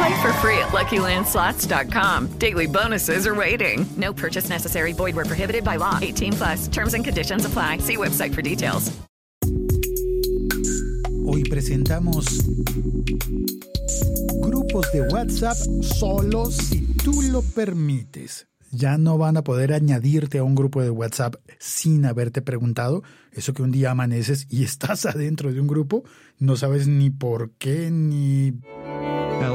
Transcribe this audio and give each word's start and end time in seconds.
Play 0.00 0.22
for 0.22 0.32
free 0.40 0.56
at 0.56 0.72
LuckyLandSlots.com. 0.72 2.28
Daily 2.38 2.66
bonuses 2.66 3.26
are 3.26 3.34
waiting. 3.34 3.84
No 3.98 4.14
purchase 4.14 4.48
necessary. 4.48 4.94
Void 4.94 5.14
where 5.14 5.26
prohibited 5.26 5.62
by 5.62 5.76
law. 5.76 5.98
18 6.00 6.32
plus. 6.32 6.68
Terms 6.68 6.94
and 6.94 7.04
conditions 7.04 7.44
apply. 7.44 7.78
See 7.78 7.98
website 7.98 8.34
for 8.34 8.40
details. 8.40 8.90
Hoy 11.26 11.44
presentamos 11.44 12.24
grupos 14.40 14.90
de 14.92 15.02
WhatsApp 15.02 15.56
solo 15.82 16.50
si 16.50 16.80
tú 17.04 17.20
lo 17.30 17.42
permites. 17.42 18.46
Ya 18.72 18.96
no 18.96 19.18
van 19.18 19.36
a 19.36 19.42
poder 19.42 19.72
añadirte 19.72 20.38
a 20.38 20.44
un 20.44 20.54
grupo 20.54 20.80
de 20.80 20.90
WhatsApp 20.90 21.34
sin 21.58 22.06
haberte 22.06 22.40
preguntado. 22.40 23.02
Eso 23.32 23.52
que 23.52 23.62
un 23.62 23.70
día 23.70 23.90
amaneces 23.90 24.46
y 24.48 24.64
estás 24.64 25.04
adentro 25.04 25.52
de 25.52 25.60
un 25.60 25.66
grupo, 25.66 26.04
no 26.38 26.56
sabes 26.56 26.86
ni 26.86 27.10
por 27.10 27.50
qué 27.58 27.90
ni 27.90 28.54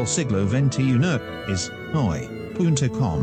Siglo 0.06 0.48
XXI 0.48 1.00
es 1.52 1.72
hoy.com. 1.96 3.22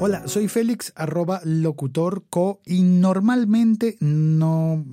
Hola, 0.00 0.26
soy 0.26 0.48
Félix, 0.48 0.92
arroba 0.96 1.40
locutor 1.44 2.24
co, 2.28 2.60
y 2.66 2.82
normalmente 2.82 3.96
no, 4.00 4.84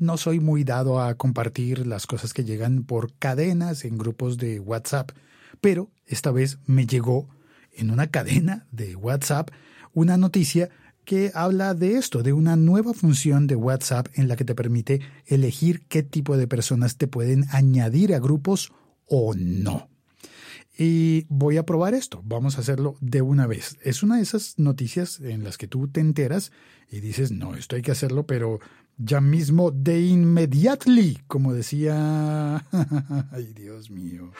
no 0.00 0.16
soy 0.18 0.40
muy 0.40 0.64
dado 0.64 1.00
a 1.00 1.14
compartir 1.14 1.86
las 1.86 2.06
cosas 2.06 2.34
que 2.34 2.44
llegan 2.44 2.84
por 2.84 3.14
cadenas 3.14 3.86
en 3.86 3.96
grupos 3.96 4.36
de 4.36 4.60
WhatsApp, 4.60 5.12
pero 5.62 5.88
esta 6.06 6.30
vez 6.30 6.58
me 6.66 6.86
llegó 6.86 7.26
en 7.72 7.90
una 7.90 8.08
cadena 8.08 8.66
de 8.70 8.96
WhatsApp 8.96 9.50
una 9.94 10.18
noticia 10.18 10.68
que 11.06 11.30
habla 11.34 11.72
de 11.72 11.96
esto, 11.96 12.22
de 12.22 12.34
una 12.34 12.56
nueva 12.56 12.92
función 12.92 13.46
de 13.46 13.56
WhatsApp 13.56 14.08
en 14.12 14.28
la 14.28 14.36
que 14.36 14.44
te 14.44 14.54
permite 14.54 15.00
elegir 15.26 15.86
qué 15.88 16.02
tipo 16.02 16.36
de 16.36 16.46
personas 16.46 16.98
te 16.98 17.06
pueden 17.06 17.46
añadir 17.50 18.14
a 18.14 18.18
grupos 18.18 18.72
o 19.08 19.34
no. 19.34 19.88
Y 20.80 21.26
voy 21.28 21.56
a 21.56 21.66
probar 21.66 21.94
esto, 21.94 22.22
vamos 22.24 22.56
a 22.56 22.60
hacerlo 22.60 22.96
de 23.00 23.20
una 23.20 23.48
vez. 23.48 23.78
Es 23.82 24.04
una 24.04 24.16
de 24.16 24.22
esas 24.22 24.58
noticias 24.58 25.18
en 25.18 25.42
las 25.42 25.58
que 25.58 25.66
tú 25.66 25.88
te 25.88 26.00
enteras 26.00 26.52
y 26.88 27.00
dices, 27.00 27.32
no, 27.32 27.56
esto 27.56 27.74
hay 27.74 27.82
que 27.82 27.90
hacerlo, 27.90 28.26
pero 28.26 28.60
ya 28.96 29.20
mismo 29.20 29.72
de 29.72 30.00
inmediately, 30.00 31.18
como 31.26 31.52
decía... 31.52 32.64
Ay, 33.32 33.52
Dios 33.54 33.90
mío. 33.90 34.30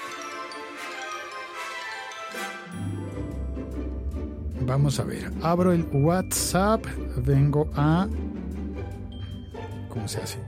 Vamos 4.64 5.00
a 5.00 5.04
ver, 5.04 5.32
abro 5.42 5.72
el 5.72 5.84
WhatsApp, 5.92 6.84
vengo 7.24 7.70
a... 7.74 8.08
¿Cómo 9.88 10.06
se 10.06 10.20
hace? 10.20 10.38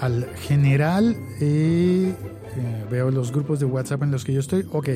Al 0.00 0.24
general, 0.36 1.16
eh, 1.40 2.14
eh, 2.56 2.84
veo 2.90 3.10
los 3.10 3.32
grupos 3.32 3.60
de 3.60 3.66
WhatsApp 3.66 4.02
en 4.02 4.10
los 4.10 4.24
que 4.24 4.32
yo 4.32 4.40
estoy. 4.40 4.66
Ok, 4.72 4.88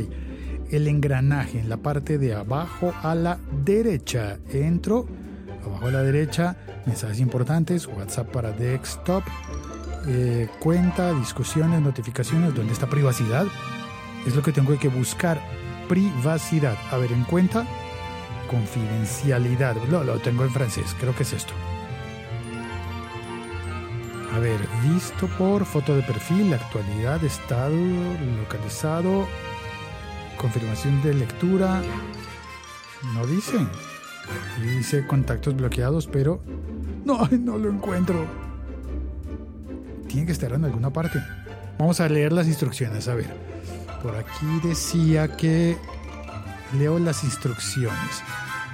el 0.70 0.88
engranaje 0.88 1.60
en 1.60 1.68
la 1.68 1.76
parte 1.76 2.18
de 2.18 2.34
abajo 2.34 2.92
a 3.02 3.14
la 3.14 3.38
derecha. 3.64 4.38
Entro, 4.52 5.06
abajo 5.64 5.86
a 5.88 5.90
la 5.90 6.02
derecha, 6.02 6.56
mensajes 6.86 7.20
importantes, 7.20 7.86
WhatsApp 7.86 8.30
para 8.30 8.52
desktop, 8.52 9.24
eh, 10.06 10.48
cuenta, 10.60 11.12
discusiones, 11.12 11.80
notificaciones, 11.80 12.54
¿dónde 12.54 12.72
está 12.72 12.88
privacidad? 12.88 13.46
Es 14.26 14.34
lo 14.34 14.42
que 14.42 14.52
tengo 14.52 14.78
que 14.78 14.88
buscar. 14.88 15.40
Privacidad. 15.88 16.76
A 16.92 16.96
ver, 16.98 17.12
en 17.12 17.24
cuenta, 17.24 17.66
confidencialidad. 18.48 19.76
Lo, 19.90 20.04
lo 20.04 20.18
tengo 20.20 20.44
en 20.44 20.50
francés, 20.50 20.94
creo 20.98 21.14
que 21.14 21.24
es 21.24 21.32
esto. 21.32 21.52
A 24.34 24.38
ver, 24.38 24.60
visto 24.82 25.26
por 25.38 25.64
foto 25.64 25.96
de 25.96 26.02
perfil, 26.02 26.54
actualidad, 26.54 27.22
estado, 27.24 27.74
localizado, 28.38 29.26
confirmación 30.36 31.02
de 31.02 31.14
lectura. 31.14 31.82
No 33.12 33.26
dice. 33.26 33.58
Y 34.58 34.76
dice 34.76 35.04
contactos 35.06 35.56
bloqueados, 35.56 36.06
pero 36.06 36.40
no, 37.04 37.28
no 37.30 37.58
lo 37.58 37.70
encuentro. 37.70 38.24
Tiene 40.06 40.26
que 40.26 40.32
estar 40.32 40.52
en 40.52 40.64
alguna 40.64 40.92
parte. 40.92 41.20
Vamos 41.78 42.00
a 42.00 42.08
leer 42.08 42.32
las 42.32 42.46
instrucciones. 42.46 43.08
A 43.08 43.14
ver, 43.14 43.34
por 44.02 44.14
aquí 44.14 44.46
decía 44.62 45.36
que 45.36 45.76
leo 46.78 47.00
las 47.00 47.24
instrucciones. 47.24 48.22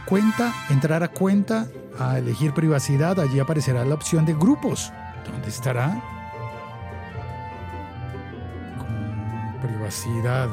Cuenta, 0.05 0.53
entrar 0.69 1.03
a 1.03 1.09
cuenta, 1.09 1.67
a 1.99 2.19
elegir 2.19 2.53
privacidad. 2.53 3.19
Allí 3.21 3.39
aparecerá 3.39 3.87
la 3.87 3.95
opción 3.95 4.27
de 4.27 4.35
grupos. 4.35 4.93
¿Dónde 5.31 5.49
estará? 5.49 6.01
Con 8.79 9.61
privacidad. 9.61 10.49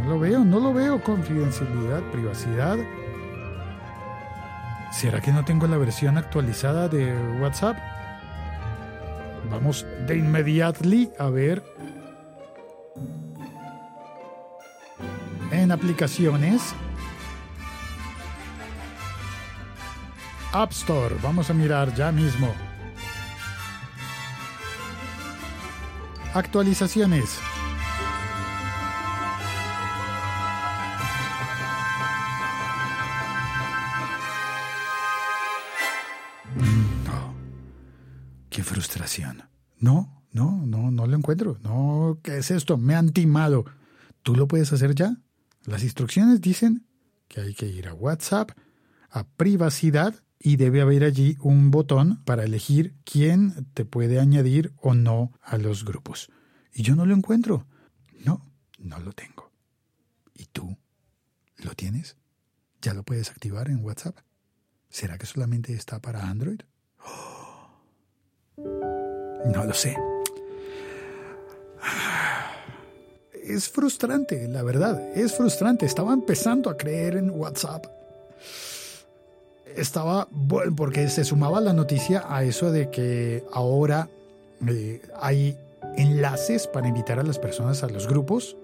No 0.00 0.10
lo 0.10 0.18
veo, 0.18 0.44
no 0.44 0.60
lo 0.60 0.72
veo. 0.72 1.02
Confidencialidad, 1.02 2.02
privacidad. 2.10 2.78
¿Será 4.90 5.20
que 5.20 5.32
no 5.32 5.44
tengo 5.44 5.66
la 5.66 5.78
versión 5.78 6.18
actualizada 6.18 6.88
de 6.88 7.14
WhatsApp? 7.40 7.76
Vamos 9.50 9.86
de 10.06 10.16
inmediately 10.16 11.10
a 11.18 11.28
ver. 11.28 11.62
En 15.50 15.72
aplicaciones. 15.72 16.74
App 20.52 20.70
Store. 20.72 21.16
Vamos 21.22 21.50
a 21.50 21.54
mirar 21.54 21.94
ya 21.94 22.12
mismo. 22.12 22.52
Actualizaciones. 26.34 27.38
No. 37.04 37.34
Qué 38.48 38.62
frustración. 38.62 39.42
No, 39.78 40.24
no, 40.32 40.64
no, 40.64 40.90
no 40.90 41.06
lo 41.06 41.16
encuentro. 41.16 41.58
No, 41.62 42.18
¿qué 42.22 42.38
es 42.38 42.50
esto? 42.50 42.78
Me 42.78 42.94
han 42.94 43.10
timado. 43.10 43.66
¿Tú 44.22 44.34
lo 44.34 44.48
puedes 44.48 44.72
hacer 44.72 44.94
ya? 44.94 45.16
Las 45.64 45.82
instrucciones 45.82 46.40
dicen 46.40 46.86
que 47.28 47.42
hay 47.42 47.54
que 47.54 47.66
ir 47.66 47.88
a 47.88 47.94
WhatsApp, 47.94 48.52
a 49.10 49.24
privacidad 49.24 50.21
y 50.44 50.56
debe 50.56 50.80
haber 50.80 51.04
allí 51.04 51.36
un 51.40 51.70
botón 51.70 52.20
para 52.24 52.42
elegir 52.42 52.96
quién 53.04 53.68
te 53.74 53.84
puede 53.84 54.18
añadir 54.18 54.72
o 54.80 54.92
no 54.94 55.32
a 55.40 55.56
los 55.56 55.84
grupos. 55.84 56.30
Y 56.74 56.82
yo 56.82 56.96
no 56.96 57.06
lo 57.06 57.14
encuentro. 57.14 57.66
No, 58.24 58.42
no 58.78 58.98
lo 58.98 59.12
tengo. 59.12 59.52
¿Y 60.34 60.46
tú? 60.46 60.76
¿Lo 61.58 61.74
tienes? 61.74 62.16
¿Ya 62.80 62.92
lo 62.92 63.04
puedes 63.04 63.30
activar 63.30 63.68
en 63.68 63.84
WhatsApp? 63.84 64.18
¿Será 64.88 65.16
que 65.16 65.26
solamente 65.26 65.74
está 65.74 66.00
para 66.00 66.28
Android? 66.28 66.60
No 68.56 69.64
lo 69.64 69.74
sé. 69.74 69.96
Es 73.44 73.68
frustrante, 73.68 74.46
la 74.46 74.62
verdad, 74.62 75.00
es 75.16 75.36
frustrante. 75.36 75.84
Estaba 75.84 76.12
empezando 76.12 76.70
a 76.70 76.76
creer 76.76 77.16
en 77.16 77.30
WhatsApp 77.30 77.86
estaba 79.76 80.28
bueno, 80.30 80.74
porque 80.76 81.08
se 81.08 81.24
sumaba 81.24 81.60
la 81.60 81.72
noticia 81.72 82.24
a 82.28 82.44
eso 82.44 82.70
de 82.70 82.90
que 82.90 83.44
ahora 83.52 84.08
eh, 84.66 85.02
hay 85.20 85.56
enlaces 85.96 86.66
para 86.66 86.88
invitar 86.88 87.18
a 87.18 87.22
las 87.22 87.38
personas 87.38 87.82
a 87.82 87.88
los 87.88 88.06
grupos. 88.06 88.56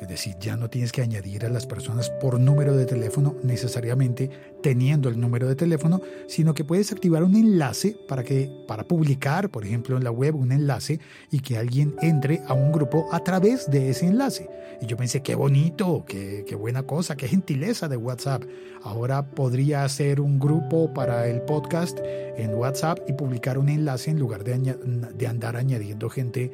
Es 0.00 0.08
decir, 0.08 0.36
ya 0.40 0.56
no 0.56 0.70
tienes 0.70 0.92
que 0.92 1.02
añadir 1.02 1.44
a 1.44 1.50
las 1.50 1.66
personas 1.66 2.08
por 2.08 2.40
número 2.40 2.74
de 2.74 2.86
teléfono 2.86 3.36
necesariamente 3.42 4.30
teniendo 4.62 5.08
el 5.08 5.20
número 5.20 5.46
de 5.46 5.56
teléfono, 5.56 6.00
sino 6.26 6.54
que 6.54 6.64
puedes 6.64 6.90
activar 6.90 7.22
un 7.22 7.36
enlace 7.36 7.96
para 8.08 8.24
que 8.24 8.50
para 8.66 8.84
publicar, 8.84 9.50
por 9.50 9.64
ejemplo, 9.64 9.96
en 9.96 10.04
la 10.04 10.10
web 10.10 10.36
un 10.36 10.52
enlace 10.52 11.00
y 11.30 11.40
que 11.40 11.58
alguien 11.58 11.94
entre 12.00 12.40
a 12.46 12.54
un 12.54 12.72
grupo 12.72 13.08
a 13.12 13.22
través 13.22 13.70
de 13.70 13.90
ese 13.90 14.06
enlace. 14.06 14.48
Y 14.80 14.86
yo 14.86 14.96
pensé, 14.96 15.20
qué 15.22 15.34
bonito, 15.34 16.04
qué, 16.06 16.44
qué 16.48 16.54
buena 16.54 16.84
cosa, 16.84 17.14
qué 17.16 17.28
gentileza 17.28 17.86
de 17.88 17.98
WhatsApp. 17.98 18.44
Ahora 18.82 19.26
podría 19.30 19.84
hacer 19.84 20.20
un 20.20 20.38
grupo 20.38 20.94
para 20.94 21.26
el 21.28 21.42
podcast 21.42 21.98
en 22.02 22.54
WhatsApp 22.54 23.00
y 23.06 23.12
publicar 23.12 23.58
un 23.58 23.68
enlace 23.68 24.10
en 24.10 24.18
lugar 24.18 24.44
de, 24.44 24.58
de 24.58 25.26
andar 25.26 25.56
añadiendo 25.56 26.08
gente 26.08 26.50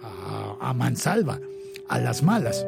a, 0.00 0.56
a 0.60 0.74
mansalva, 0.74 1.40
a 1.88 1.98
las 1.98 2.22
malas. 2.22 2.64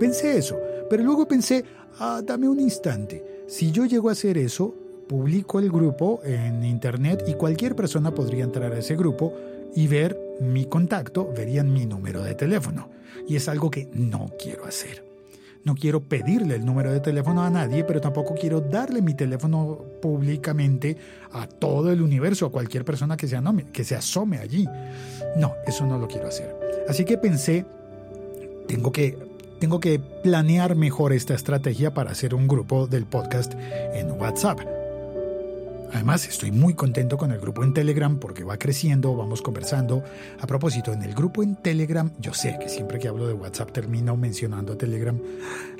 Pensé 0.00 0.38
eso, 0.38 0.58
pero 0.88 1.02
luego 1.04 1.28
pensé, 1.28 1.62
ah, 1.98 2.22
dame 2.24 2.48
un 2.48 2.58
instante. 2.58 3.44
Si 3.46 3.70
yo 3.70 3.84
llego 3.84 4.08
a 4.08 4.12
hacer 4.12 4.38
eso, 4.38 4.74
publico 5.06 5.58
el 5.58 5.70
grupo 5.70 6.22
en 6.24 6.64
internet 6.64 7.24
y 7.26 7.34
cualquier 7.34 7.76
persona 7.76 8.10
podría 8.14 8.44
entrar 8.44 8.72
a 8.72 8.78
ese 8.78 8.96
grupo 8.96 9.34
y 9.76 9.88
ver 9.88 10.18
mi 10.40 10.64
contacto, 10.64 11.30
verían 11.36 11.70
mi 11.70 11.84
número 11.84 12.22
de 12.22 12.34
teléfono. 12.34 12.88
Y 13.28 13.36
es 13.36 13.46
algo 13.50 13.70
que 13.70 13.90
no 13.92 14.30
quiero 14.42 14.64
hacer. 14.64 15.04
No 15.64 15.74
quiero 15.74 16.00
pedirle 16.00 16.54
el 16.54 16.64
número 16.64 16.90
de 16.90 17.00
teléfono 17.00 17.42
a 17.42 17.50
nadie, 17.50 17.84
pero 17.84 18.00
tampoco 18.00 18.34
quiero 18.34 18.62
darle 18.62 19.02
mi 19.02 19.12
teléfono 19.12 19.84
públicamente 20.00 20.96
a 21.32 21.46
todo 21.46 21.92
el 21.92 22.00
universo, 22.00 22.46
a 22.46 22.50
cualquier 22.50 22.86
persona 22.86 23.18
que 23.18 23.28
se, 23.28 23.38
que 23.70 23.84
se 23.84 23.96
asome 23.96 24.38
allí. 24.38 24.66
No, 25.36 25.56
eso 25.66 25.84
no 25.84 25.98
lo 25.98 26.08
quiero 26.08 26.28
hacer. 26.28 26.56
Así 26.88 27.04
que 27.04 27.18
pensé, 27.18 27.66
tengo 28.66 28.90
que 28.90 29.29
tengo 29.60 29.78
que 29.78 29.98
planear 29.98 30.74
mejor 30.74 31.12
esta 31.12 31.34
estrategia 31.34 31.92
para 31.92 32.10
hacer 32.10 32.34
un 32.34 32.48
grupo 32.48 32.86
del 32.86 33.04
podcast 33.04 33.52
en 33.92 34.10
WhatsApp. 34.12 34.58
Además, 35.92 36.26
estoy 36.26 36.50
muy 36.50 36.72
contento 36.74 37.18
con 37.18 37.30
el 37.30 37.40
grupo 37.40 37.62
en 37.62 37.74
Telegram 37.74 38.18
porque 38.18 38.42
va 38.42 38.56
creciendo, 38.56 39.14
vamos 39.14 39.42
conversando. 39.42 40.02
A 40.40 40.46
propósito, 40.46 40.94
en 40.94 41.02
el 41.02 41.14
grupo 41.14 41.42
en 41.42 41.56
Telegram, 41.56 42.10
yo 42.18 42.32
sé 42.32 42.56
que 42.58 42.70
siempre 42.70 42.98
que 42.98 43.08
hablo 43.08 43.26
de 43.26 43.34
WhatsApp 43.34 43.70
termino 43.70 44.16
mencionando 44.16 44.78
Telegram. 44.78 45.18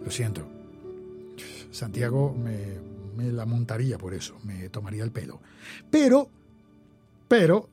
Lo 0.05 0.11
siento. 0.11 0.43
Santiago 1.71 2.37
me, 2.37 2.59
me 3.17 3.33
la 3.33 3.47
montaría 3.47 3.97
por 3.97 4.13
eso, 4.13 4.35
me 4.45 4.69
tomaría 4.69 5.05
el 5.05 5.11
pelo. 5.11 5.41
Pero, 5.91 6.29
pero, 7.29 7.71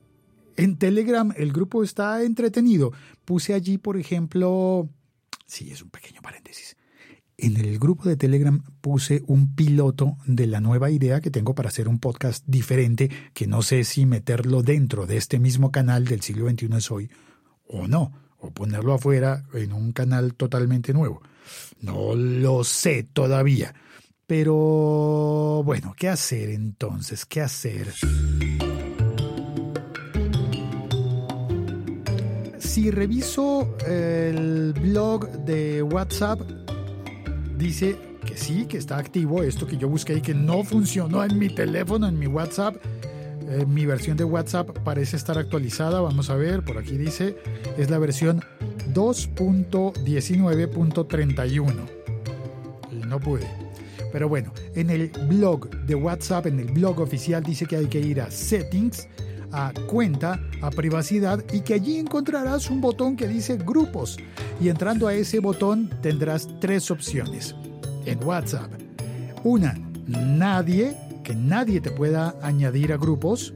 en 0.56 0.76
Telegram 0.76 1.34
el 1.36 1.52
grupo 1.52 1.82
está 1.82 2.22
entretenido. 2.22 2.92
Puse 3.26 3.52
allí, 3.52 3.76
por 3.76 3.98
ejemplo, 3.98 4.88
Sí, 5.48 5.72
es 5.72 5.82
un 5.82 5.88
pequeño 5.88 6.20
paréntesis. 6.22 6.76
En 7.38 7.56
el 7.56 7.78
grupo 7.78 8.08
de 8.08 8.16
Telegram 8.16 8.62
puse 8.80 9.22
un 9.26 9.54
piloto 9.54 10.18
de 10.26 10.46
la 10.46 10.60
nueva 10.60 10.90
idea 10.90 11.20
que 11.20 11.30
tengo 11.30 11.54
para 11.54 11.70
hacer 11.70 11.88
un 11.88 11.98
podcast 11.98 12.44
diferente 12.46 13.10
que 13.32 13.46
no 13.46 13.62
sé 13.62 13.84
si 13.84 14.06
meterlo 14.06 14.62
dentro 14.62 15.06
de 15.06 15.16
este 15.16 15.38
mismo 15.38 15.72
canal 15.72 16.04
del 16.04 16.20
siglo 16.20 16.50
XXI 16.50 16.68
es 16.76 16.90
hoy 16.90 17.10
o 17.66 17.88
no, 17.88 18.12
o 18.38 18.50
ponerlo 18.50 18.92
afuera 18.92 19.44
en 19.54 19.72
un 19.72 19.92
canal 19.92 20.34
totalmente 20.34 20.92
nuevo. 20.92 21.22
No 21.80 22.14
lo 22.14 22.62
sé 22.62 23.04
todavía. 23.04 23.74
Pero 24.26 25.62
bueno, 25.64 25.94
¿qué 25.96 26.08
hacer 26.08 26.50
entonces? 26.50 27.24
¿Qué 27.24 27.40
hacer? 27.40 27.94
Si 32.78 32.90
reviso 32.92 33.74
el 33.88 34.72
blog 34.72 35.28
de 35.44 35.82
WhatsApp, 35.82 36.40
dice 37.56 37.96
que 38.24 38.36
sí, 38.36 38.66
que 38.66 38.78
está 38.78 38.98
activo 38.98 39.42
esto 39.42 39.66
que 39.66 39.76
yo 39.76 39.88
busqué 39.88 40.14
y 40.14 40.20
que 40.20 40.32
no 40.32 40.62
funcionó 40.62 41.24
en 41.24 41.40
mi 41.40 41.48
teléfono, 41.48 42.06
en 42.06 42.16
mi 42.16 42.28
WhatsApp. 42.28 42.76
Eh, 43.48 43.66
mi 43.66 43.84
versión 43.84 44.16
de 44.16 44.22
WhatsApp 44.22 44.78
parece 44.84 45.16
estar 45.16 45.38
actualizada. 45.38 46.00
Vamos 46.00 46.30
a 46.30 46.36
ver, 46.36 46.64
por 46.64 46.78
aquí 46.78 46.96
dice, 46.96 47.36
es 47.76 47.90
la 47.90 47.98
versión 47.98 48.44
2.19.31. 48.94 51.74
Y 52.92 52.96
no 53.08 53.18
pude. 53.18 53.48
Pero 54.12 54.28
bueno, 54.28 54.52
en 54.76 54.90
el 54.90 55.10
blog 55.26 55.68
de 55.84 55.96
WhatsApp, 55.96 56.46
en 56.46 56.60
el 56.60 56.70
blog 56.70 57.00
oficial, 57.00 57.42
dice 57.42 57.66
que 57.66 57.74
hay 57.74 57.86
que 57.86 57.98
ir 57.98 58.20
a 58.20 58.30
Settings 58.30 59.08
a 59.52 59.72
cuenta, 59.86 60.40
a 60.60 60.70
privacidad 60.70 61.44
y 61.52 61.60
que 61.60 61.74
allí 61.74 61.98
encontrarás 61.98 62.70
un 62.70 62.80
botón 62.80 63.16
que 63.16 63.28
dice 63.28 63.56
grupos 63.56 64.18
y 64.60 64.68
entrando 64.68 65.06
a 65.06 65.14
ese 65.14 65.40
botón 65.40 65.90
tendrás 66.02 66.48
tres 66.60 66.90
opciones 66.90 67.54
en 68.04 68.22
WhatsApp. 68.24 68.70
Una, 69.44 69.78
nadie, 70.06 70.96
que 71.22 71.34
nadie 71.34 71.80
te 71.80 71.90
pueda 71.90 72.34
añadir 72.42 72.92
a 72.92 72.96
grupos. 72.96 73.54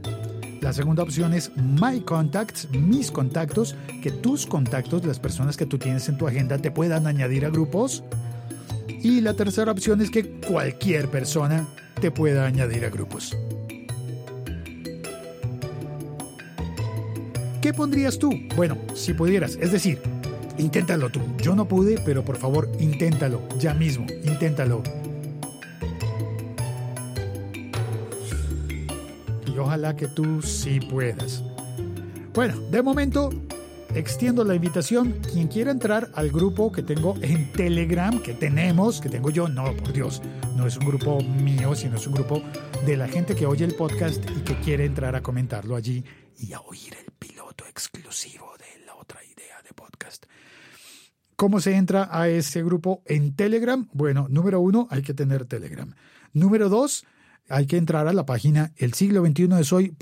La 0.60 0.72
segunda 0.72 1.02
opción 1.02 1.34
es 1.34 1.50
My 1.56 2.00
Contacts, 2.00 2.70
mis 2.70 3.10
contactos, 3.10 3.74
que 4.00 4.12
tus 4.12 4.46
contactos, 4.46 5.04
las 5.04 5.18
personas 5.18 5.56
que 5.56 5.66
tú 5.66 5.78
tienes 5.78 6.08
en 6.08 6.18
tu 6.18 6.28
agenda, 6.28 6.58
te 6.58 6.70
puedan 6.70 7.06
añadir 7.06 7.44
a 7.44 7.50
grupos. 7.50 8.04
Y 8.88 9.20
la 9.20 9.34
tercera 9.34 9.72
opción 9.72 10.00
es 10.00 10.10
que 10.10 10.38
cualquier 10.40 11.08
persona 11.08 11.66
te 12.00 12.12
pueda 12.12 12.46
añadir 12.46 12.84
a 12.84 12.90
grupos. 12.90 13.36
¿Qué 17.62 17.72
pondrías 17.72 18.18
tú? 18.18 18.32
Bueno, 18.56 18.76
si 18.92 19.14
pudieras, 19.14 19.56
es 19.60 19.70
decir, 19.70 20.00
inténtalo 20.58 21.10
tú. 21.10 21.20
Yo 21.38 21.54
no 21.54 21.68
pude, 21.68 21.96
pero 22.04 22.24
por 22.24 22.36
favor, 22.36 22.68
inténtalo, 22.80 23.40
ya 23.60 23.72
mismo, 23.72 24.04
inténtalo. 24.24 24.82
Y 29.46 29.56
ojalá 29.56 29.94
que 29.94 30.08
tú 30.08 30.42
sí 30.42 30.80
puedas. 30.80 31.44
Bueno, 32.34 32.58
de 32.72 32.82
momento, 32.82 33.30
extiendo 33.94 34.42
la 34.42 34.56
invitación. 34.56 35.14
Quien 35.32 35.46
quiera 35.46 35.70
entrar 35.70 36.10
al 36.14 36.32
grupo 36.32 36.72
que 36.72 36.82
tengo 36.82 37.14
en 37.22 37.52
Telegram, 37.52 38.20
que 38.20 38.34
tenemos, 38.34 39.00
que 39.00 39.08
tengo 39.08 39.30
yo, 39.30 39.46
no, 39.46 39.72
por 39.76 39.92
Dios, 39.92 40.20
no 40.56 40.66
es 40.66 40.76
un 40.78 40.86
grupo 40.86 41.20
mío, 41.22 41.76
sino 41.76 41.94
es 41.96 42.08
un 42.08 42.14
grupo 42.14 42.42
de 42.84 42.96
la 42.96 43.06
gente 43.06 43.36
que 43.36 43.46
oye 43.46 43.64
el 43.64 43.76
podcast 43.76 44.20
y 44.36 44.40
que 44.40 44.56
quiere 44.56 44.84
entrar 44.84 45.14
a 45.14 45.22
comentarlo 45.22 45.76
allí 45.76 46.02
y 46.42 46.52
a 46.54 46.60
oír 46.60 46.96
el 46.98 47.12
piloto 47.12 47.64
exclusivo 47.66 48.52
de 48.58 48.84
la 48.84 48.96
otra 48.96 49.20
idea 49.24 49.62
de 49.62 49.72
podcast. 49.74 50.26
¿Cómo 51.36 51.60
se 51.60 51.76
entra 51.76 52.08
a 52.10 52.28
ese 52.28 52.62
grupo 52.62 53.02
en 53.06 53.34
Telegram? 53.36 53.88
Bueno, 53.92 54.26
número 54.28 54.60
uno, 54.60 54.88
hay 54.90 55.02
que 55.02 55.14
tener 55.14 55.44
Telegram. 55.46 55.94
Número 56.32 56.68
dos, 56.68 57.04
hay 57.48 57.66
que 57.66 57.76
entrar 57.76 58.08
a 58.08 58.12
la 58.12 58.26
página 58.26 58.72
el 58.76 58.94
siglo 58.94 59.22
21 59.22 59.56
de 59.56 59.92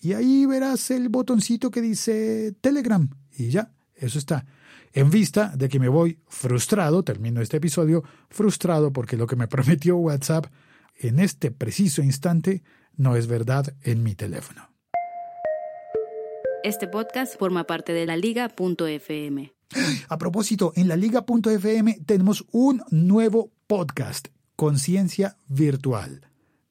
y 0.00 0.12
ahí 0.12 0.46
verás 0.46 0.90
el 0.90 1.08
botoncito 1.08 1.70
que 1.70 1.80
dice 1.80 2.54
Telegram. 2.60 3.08
Y 3.36 3.48
ya, 3.48 3.72
eso 3.94 4.18
está. 4.18 4.44
En 4.92 5.10
vista 5.10 5.52
de 5.56 5.68
que 5.68 5.78
me 5.78 5.88
voy 5.88 6.18
frustrado, 6.28 7.04
termino 7.04 7.40
este 7.40 7.56
episodio 7.56 8.04
frustrado 8.28 8.92
porque 8.92 9.16
lo 9.16 9.26
que 9.26 9.36
me 9.36 9.48
prometió 9.48 9.96
WhatsApp 9.96 10.46
en 10.96 11.20
este 11.20 11.50
preciso 11.50 12.02
instante 12.02 12.62
no 12.96 13.16
es 13.16 13.26
verdad 13.26 13.74
en 13.82 14.02
mi 14.02 14.14
teléfono. 14.14 14.70
Este 16.62 16.86
podcast 16.88 17.38
forma 17.38 17.64
parte 17.64 17.92
de 17.92 18.04
la 18.04 18.16
liga.fm. 18.16 19.52
A 20.08 20.18
propósito, 20.18 20.72
en 20.76 20.88
la 20.88 20.96
liga.fm 20.96 22.00
tenemos 22.04 22.44
un 22.52 22.82
nuevo 22.90 23.50
podcast, 23.66 24.28
Conciencia 24.56 25.36
Virtual, 25.48 26.26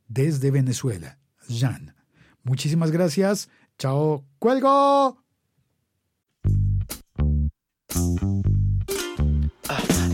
desde 0.07 0.51
Venezuela. 0.51 1.17
Jan. 1.49 1.95
Muchísimas 2.43 2.91
gracias. 2.91 3.49
Chao. 3.79 4.25
¡Cuelgo! 4.37 5.17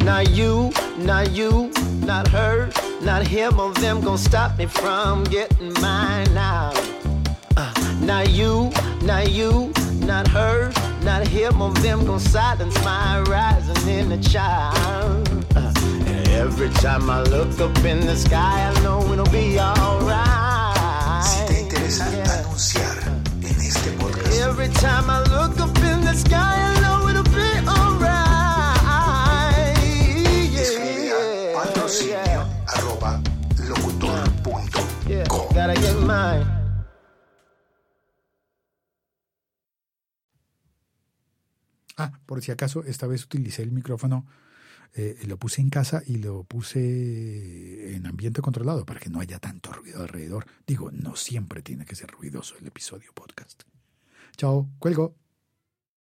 Not 0.05 0.29
you, 0.35 0.71
not 0.99 1.31
you, 1.33 1.71
not 2.05 2.27
her, 2.29 2.69
not 3.01 3.27
him 3.27 3.59
or 3.59 3.73
them 3.73 4.01
gonna 4.01 4.17
stop 4.17 4.57
me 4.57 4.67
from 4.67 5.23
getting 5.25 5.73
mine 5.81 6.31
now. 6.33 6.71
Uh, 7.57 7.73
not 8.01 8.29
you, 8.31 8.71
not 9.01 9.31
you, 9.31 9.71
not 9.99 10.27
her, 10.27 10.71
not 11.03 11.25
him 11.27 11.61
or 11.61 11.71
them 11.75 12.05
gonna 12.05 12.19
silence 12.19 12.75
my 12.83 13.21
rising 13.21 13.87
in 13.87 14.09
the 14.09 14.17
child. 14.17 15.45
Uh, 15.55 15.73
and 16.05 16.27
every 16.29 16.69
time 16.69 17.09
I 17.09 17.21
look 17.23 17.59
up 17.61 17.77
in 17.85 18.01
the 18.01 18.15
sky, 18.15 18.69
I 18.69 18.83
know 18.83 18.99
it'll 19.11 19.25
be 19.31 19.59
alright. 19.59 21.23
Si 21.23 21.45
te 21.47 21.61
interesa 21.61 22.11
yeah. 22.11 22.39
anunciar 22.39 22.97
en 23.41 23.59
este 23.61 23.91
podcast. 23.99 24.41
Every 24.41 24.69
time 24.69 25.09
I 25.09 25.19
look 25.23 25.59
up 25.59 25.77
in 25.77 26.01
the 26.01 26.13
sky, 26.13 26.74
Ah, 41.97 42.19
por 42.25 42.41
si 42.41 42.51
acaso, 42.51 42.83
esta 42.83 43.07
vez 43.07 43.23
utilicé 43.25 43.63
el 43.63 43.71
micrófono 43.71 44.25
Eh, 44.97 45.25
lo 45.27 45.37
puse 45.37 45.61
en 45.61 45.69
casa 45.69 46.03
y 46.05 46.17
lo 46.17 46.45
puse 46.45 47.95
en 47.95 48.07
ambiente 48.07 48.41
controlado 48.41 48.85
para 48.85 48.99
que 48.99 49.09
no 49.09 49.19
haya 49.19 49.39
tanto 49.39 49.73
ruido 49.73 50.01
alrededor. 50.01 50.45
Digo, 50.65 50.89
no 50.91 51.15
siempre 51.17 51.61
tiene 51.61 51.85
que 51.85 51.95
ser 51.95 52.09
ruidoso 52.11 52.55
el 52.59 52.67
episodio 52.67 53.11
podcast. 53.13 53.63
Chao, 54.37 54.69
cuelgo. 54.79 55.24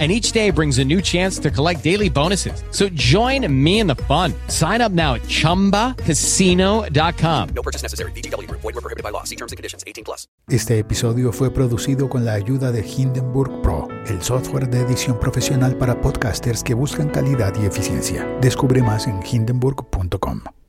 and 0.00 0.10
each 0.10 0.32
day 0.32 0.50
brings 0.50 0.78
a 0.78 0.84
new 0.84 1.02
chance 1.02 1.38
to 1.40 1.50
collect 1.50 1.84
daily 1.84 2.08
bonuses. 2.08 2.64
So 2.70 2.88
join 2.88 3.46
me 3.52 3.80
in 3.80 3.86
the 3.86 3.96
fun. 4.08 4.32
Sign 4.48 4.80
up 4.80 4.92
now 4.92 5.16
at 5.16 5.22
ChumbaCasino.com. 5.22 7.48
No 7.54 7.62
purchase 7.62 7.82
necessary. 7.82 8.12
BGW. 8.12 8.50
Void 8.50 8.62
were 8.62 8.80
prohibited 8.80 9.02
by 9.02 9.10
law. 9.10 9.24
See 9.24 9.36
terms 9.36 9.52
and 9.52 9.58
conditions. 9.58 9.84
18 9.86 10.04
plus. 10.04 10.26
Este 10.48 10.78
episodio 10.78 11.32
fue 11.32 11.52
producido 11.52 12.08
con 12.08 12.24
la 12.24 12.32
ayuda 12.32 12.72
de 12.72 12.82
Hindenburg 12.86 13.60
Pro, 13.62 13.88
el 14.06 14.22
software 14.22 14.68
de 14.68 14.80
edición 14.80 15.20
profesional 15.20 15.76
para 15.76 16.00
podcasters 16.00 16.64
que 16.64 16.74
buscan 16.74 17.10
calidad 17.10 17.52
y 17.60 17.66
eficiencia. 17.66 18.26
Descubre 18.40 18.82
más 18.82 19.06
en 19.06 19.20
hindenburg.com. 19.22 20.59